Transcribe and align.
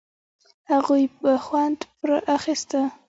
هغوی 0.71 1.03
به 1.21 1.33
خوند 1.45 1.77
پر 1.99 2.09
اخيسته. 2.37 2.81